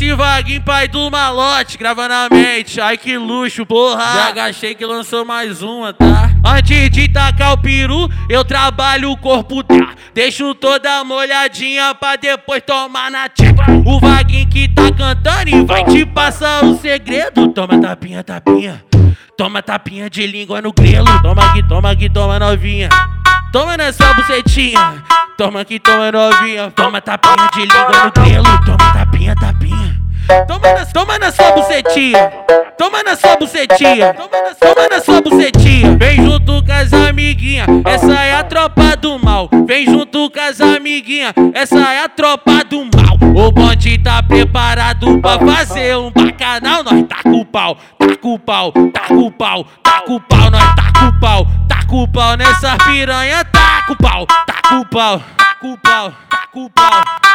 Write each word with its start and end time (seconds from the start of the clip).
MC 0.00 0.14
Vaguinho, 0.14 0.62
pai 0.62 0.88
do 0.88 1.10
malote, 1.10 1.76
grava 1.76 2.08
na 2.08 2.26
mente. 2.30 2.80
Ai 2.80 2.96
que 2.96 3.18
luxo, 3.18 3.66
porra. 3.66 4.02
Já 4.14 4.28
agachei 4.28 4.74
que 4.74 4.86
lançou 4.86 5.26
mais 5.26 5.60
uma, 5.60 5.92
tá? 5.92 6.30
Antes 6.42 6.88
de 6.88 7.06
tacar 7.06 7.52
o 7.52 7.58
peru, 7.58 8.08
eu 8.26 8.42
trabalho 8.42 9.10
o 9.10 9.16
corpo 9.18 9.62
tá. 9.62 9.94
Deixo 10.14 10.54
toda 10.54 11.04
molhadinha 11.04 11.94
pra 11.94 12.16
depois 12.16 12.62
tomar 12.66 13.10
na 13.10 13.28
tipa. 13.28 13.62
O 13.84 14.00
Vaguinho 14.00 14.48
que 14.48 14.68
tá 14.68 14.90
cantando 14.90 15.50
e 15.50 15.64
vai 15.66 15.84
te 15.84 16.06
passar 16.06 16.64
o 16.64 16.78
segredo. 16.78 17.48
Toma 17.48 17.78
tapinha, 17.78 18.24
tapinha. 18.24 18.82
Toma 19.36 19.62
tapinha 19.62 20.08
de 20.08 20.26
língua 20.26 20.62
no 20.62 20.72
grelo. 20.72 21.06
Toma 21.20 21.44
aqui, 21.44 21.68
toma 21.68 21.90
aqui, 21.90 22.08
toma 22.08 22.38
novinha. 22.38 22.88
Toma 23.52 23.76
na 23.76 23.92
sua 23.92 24.14
bucetinha. 24.14 25.02
Toma 25.36 25.62
aqui, 25.62 25.80
toma 25.80 26.12
novinha. 26.12 26.70
Toma 26.70 27.00
tapinha 27.00 27.48
de 27.52 27.60
língua 27.60 28.04
no 28.04 28.12
grelo. 28.12 28.44
Toma 28.64 28.76
tapinha, 28.78 28.99
tapinha. 29.40 30.00
Toma 30.46 30.72
na, 30.72 30.86
toma 30.86 31.18
na 31.18 31.32
sua 31.32 31.50
bucetinha. 31.52 32.32
Toma 32.78 33.02
na 33.02 33.16
sua 33.16 33.36
bucetinha. 33.36 34.14
Toma 34.14 34.42
na, 34.42 34.54
toma 34.54 34.88
na 34.88 35.00
sua 35.00 35.20
bucetinha. 35.20 35.96
Vem 35.96 36.16
junto 36.16 36.64
com 36.64 36.72
as 36.72 36.92
amiguinhas. 36.92 37.66
Essa 37.84 38.12
é 38.12 38.34
a 38.36 38.44
tropa 38.44 38.96
do 38.96 39.18
mal. 39.18 39.50
Vem 39.66 39.86
junto 39.86 40.30
com 40.30 40.40
as 40.40 40.60
amiguinhas. 40.60 41.32
Essa 41.52 41.78
é 41.78 42.04
a 42.04 42.08
tropa 42.08 42.64
do 42.64 42.84
mal. 42.84 43.18
O 43.34 43.50
bonde 43.50 43.98
tá 43.98 44.22
preparado 44.22 45.20
pra 45.20 45.38
fazer 45.38 45.96
um 45.96 46.10
bacanal. 46.10 46.84
Nós 46.84 47.04
tá 47.08 47.22
com 47.24 47.40
o 47.40 47.44
pau, 47.44 47.76
tá 47.98 48.16
com 48.16 48.34
o 48.34 48.38
pau, 48.38 48.72
tá 48.72 49.00
com 49.08 49.26
o 49.26 49.32
pau, 49.32 49.64
tá 49.82 50.00
com 50.02 50.14
o 50.14 50.20
pau. 50.20 50.50
Nós 50.50 50.74
tá 50.74 50.92
com 50.98 51.06
o 51.06 51.20
pau, 51.20 51.46
tá 51.68 51.84
com 51.86 52.02
o 52.02 52.08
pau 52.08 52.36
nessa 52.36 52.76
piranha. 52.86 53.44
Tá 53.46 53.82
com 53.86 53.92
o 53.94 53.96
pau, 53.96 54.26
tá 54.26 54.68
com 54.68 54.76
o 54.76 54.86
pau, 54.86 55.18
tá 55.36 55.54
com 55.60 55.72
o 55.72 55.78
pau, 55.78 56.12
tá 56.30 56.46
com 56.52 56.64
o 56.64 56.70
pau. 56.70 57.29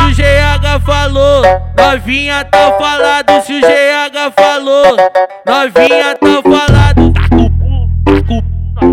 Se 0.00 0.06
o 0.06 0.14
GH 0.14 0.84
falou, 0.84 1.42
novinha 1.76 2.44
tá 2.44 2.72
falado. 2.78 3.42
Se 3.44 3.52
o 3.52 3.60
GH 3.60 4.32
falou, 4.34 4.96
novinha 5.46 6.16
tá 6.16 6.42
falado. 6.42 7.12
Tá 7.12 7.28
com 7.28 7.50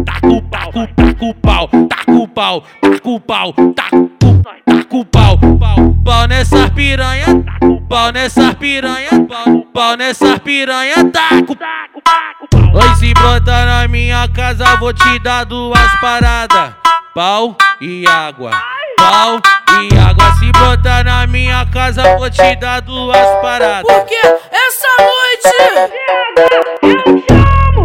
tá 0.03 0.19
com 0.21 0.41
tá 0.41 0.61
com 0.71 0.85
tá 0.87 1.13
com 1.17 1.33
pau, 1.33 1.67
tá 1.87 1.97
com 2.05 2.27
pau, 2.27 2.61
tá 2.61 2.99
com 3.01 3.19
pau, 3.19 3.53
tá 3.53 3.89
com 3.89 4.41
tá 4.41 4.83
com 4.89 5.03
pau, 5.05 5.37
pau, 5.59 5.95
pau 6.03 6.27
nessa 6.27 6.69
piranha, 6.69 7.25
tá 7.25 7.59
pau 7.89 8.11
nessa 8.11 8.53
piranha, 8.53 9.09
pau, 9.27 9.61
pau 9.73 9.97
nessa 9.97 10.39
piranha, 10.39 11.09
tá 11.11 11.29
com 11.45 12.77
Oi, 12.77 12.95
se 12.95 13.13
brotar 13.13 13.65
na 13.65 13.87
minha 13.87 14.27
casa, 14.27 14.75
vou 14.75 14.93
te 14.93 15.19
dar 15.19 15.45
duas 15.45 15.95
paradas, 16.01 16.73
pau 17.15 17.55
e 17.81 18.05
água. 18.07 18.51
Pau 18.97 19.39
e 19.83 19.97
água, 19.97 20.33
se 20.39 20.51
brotar 20.51 21.05
na 21.05 21.27
minha 21.27 21.65
casa, 21.67 22.17
vou 22.17 22.29
te 22.29 22.55
dar 22.55 22.81
duas 22.81 23.41
paradas. 23.41 23.83
Porque 23.83 24.15
essa 24.15 24.87
noite 24.99 25.51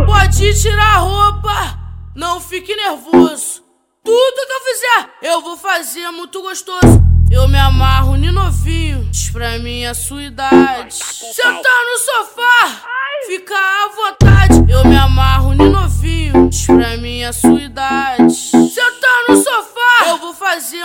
pode 0.06 0.60
tirar 0.60 0.96
a 0.96 0.98
roupa, 0.98 1.78
não 2.14 2.40
fique 2.40 2.74
nervoso. 2.74 3.62
Tudo 4.04 4.46
que 4.46 4.52
eu 4.52 4.60
fizer, 4.60 5.10
eu 5.22 5.40
vou 5.40 5.56
fazer 5.56 6.10
muito 6.10 6.42
gostoso. 6.42 7.00
Eu 7.30 7.48
me 7.48 7.58
amarro 7.58 8.16
ni 8.16 8.30
novinho, 8.30 9.08
pra 9.32 9.58
mim 9.58 9.84
a 9.86 9.94
sua 9.94 10.22
idade. 10.22 10.94
Sentar 10.94 11.62
no 11.62 11.98
sofá, 11.98 12.82
fica 13.26 13.54
à 13.54 13.88
vontade. 13.94 14.70
Eu 14.70 14.84
me 14.84 14.96
amarro 14.96 15.54
ni 15.54 15.68
novinho, 15.68 16.50
pra 16.66 16.96
mim 16.98 17.24
a 17.24 17.32
sua 17.32 17.60
idade 17.60 18.01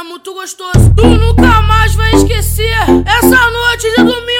muito 0.07 0.33
gostoso. 0.33 0.93
Tu 0.95 1.05
nunca 1.05 1.61
mais 1.61 1.93
vai 1.93 2.13
esquecer 2.13 2.71
essa 3.05 3.49
noite 3.51 3.89
de 3.95 4.03
domingo. 4.03 4.36